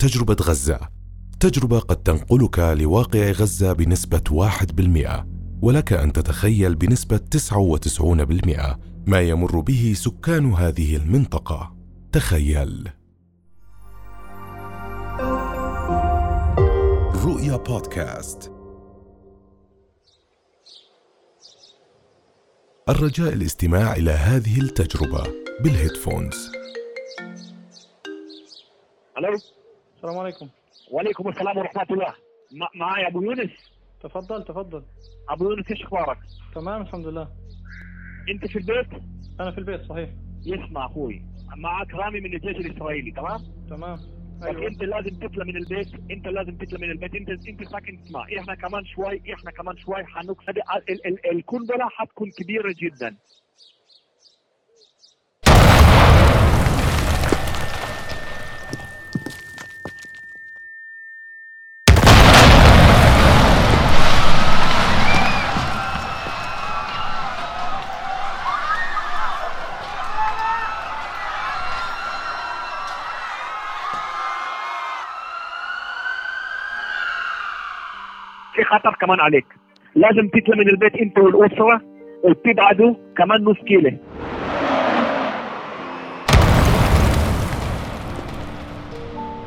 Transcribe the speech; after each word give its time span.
تجربة 0.00 0.36
غزة. 0.42 0.80
تجربة 1.40 1.78
قد 1.78 1.96
تنقلك 1.96 2.58
لواقع 2.58 3.30
غزة 3.30 3.72
بنسبة 3.72 4.22
1% 4.30 5.26
ولك 5.62 5.92
أن 5.92 6.12
تتخيل 6.12 6.74
بنسبة 6.74 7.16
99% 7.16 8.78
ما 9.06 9.20
يمر 9.20 9.60
به 9.60 9.94
سكان 9.96 10.52
هذه 10.52 10.96
المنطقة. 10.96 11.76
تخيل. 12.12 12.88
رؤيا 17.24 17.56
بودكاست. 17.56 18.52
الرجاء 22.88 23.32
الاستماع 23.32 23.92
إلى 23.92 24.10
هذه 24.10 24.60
التجربة 24.60 25.22
بال 25.60 25.74
headphones. 25.74 26.50
ألو؟ 29.18 29.59
السلام 30.00 30.18
عليكم. 30.18 30.48
وعليكم 30.90 31.28
السلام 31.28 31.58
ورحمة 31.58 31.86
الله. 31.90 32.14
م- 32.52 32.78
معي 32.78 33.06
أبو 33.06 33.22
يونس؟ 33.22 33.50
تفضل 34.02 34.44
تفضل. 34.44 34.82
أبو 35.28 35.50
يونس 35.50 35.70
إيش 35.70 35.82
أخبارك؟ 35.82 36.18
تمام 36.54 36.82
الحمد 36.82 37.06
لله. 37.06 37.28
أنت 38.30 38.46
في 38.46 38.56
البيت؟ 38.58 39.02
أنا 39.40 39.50
في 39.50 39.58
البيت 39.58 39.80
صحيح. 39.82 40.10
اسمع 40.46 40.86
أخوي. 40.86 41.22
معك 41.56 41.94
رامي 41.94 42.20
من 42.20 42.34
الجيش 42.34 42.56
الإسرائيلي 42.66 43.10
تمام؟ 43.10 43.40
تمام. 43.70 43.98
أيوه. 44.44 44.66
أنت 44.66 44.82
لازم 44.82 45.10
تطلع 45.10 45.44
من 45.44 45.56
البيت. 45.56 45.94
أنت 46.10 46.26
لازم 46.28 46.56
تطلع 46.56 46.78
من 46.78 46.90
البيت. 46.90 47.14
انت 47.14 47.28
أنت 47.48 47.64
ساكن 47.68 47.98
اسمع 47.98 48.24
إحنا 48.38 48.54
كمان 48.54 48.84
شوي 48.84 49.22
إحنا 49.34 49.50
كمان 49.50 49.76
شوي 49.76 50.00
ال- 51.06 51.30
القنبلة 51.36 51.88
حتكون 51.88 52.30
كبيرة 52.30 52.74
جدا. 52.82 53.16
في 78.60 78.64
خطر 78.66 78.96
كمان 79.00 79.20
عليك. 79.20 79.46
لازم 79.94 80.28
تطلع 80.28 80.56
من 80.56 80.68
البيت 80.68 80.96
انت 80.96 81.18
والاسرة 81.18 81.80
وتبعدوا 82.24 82.94
كمان 83.16 83.44
نص 83.44 83.56
كيلو. 83.66 83.90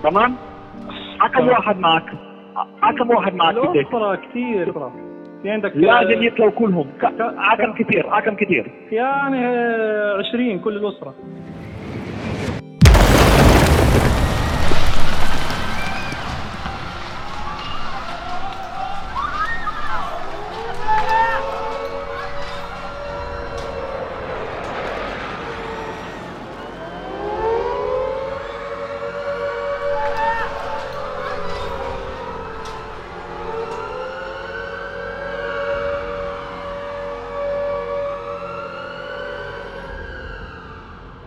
تمام؟ 0.03 0.35
كم 1.33 1.47
واحد 1.47 1.79
معك؟ 1.79 2.05
كم 2.99 3.09
واحد 3.09 3.35
معك 3.35 3.55
في 3.55 3.67
البيت؟ 3.67 3.87
كثير 4.15 4.71
أسرة 4.71 4.93
في 5.43 5.49
عندك 5.49 5.71
لازم 5.75 6.23
يطلعوا 6.23 6.51
كلهم. 6.51 6.87
عكم 7.37 7.73
كثير 7.73 8.09
عكم 8.09 8.35
كثير 8.35 8.71
يعني 8.91 9.45
آه، 9.47 10.17
20 10.29 10.59
كل 10.59 10.77
الأسرة. 10.77 11.13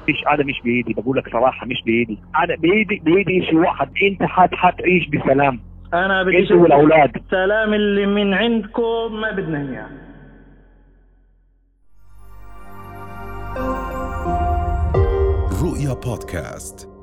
مش 0.09 0.25
أنا 0.31 0.45
مش 0.45 0.61
بايدي 0.65 0.93
بقول 0.95 1.17
لك 1.17 1.29
صراحة 1.33 1.67
مش 1.67 1.83
بايدي 1.87 2.19
أنا 2.45 2.57
بايدي 2.57 3.03
بايدي 3.05 3.43
شيء 3.47 3.57
واحد. 3.59 3.89
أنت 4.03 4.23
حت 4.23 4.55
حتعيش 4.55 5.09
بسلام. 5.09 5.61
أنا 5.95 6.23
بدي 6.23 6.39
انت 6.39 6.53
والأولاد. 6.53 7.17
السلام 7.17 7.75
اللي 7.75 8.07
من 8.07 8.35
عندكم 8.35 9.21
ما 9.21 9.31
بدنا 9.33 9.59
إياه. 9.71 9.89
رؤيا 15.63 15.95
بودكاست. 15.95 16.96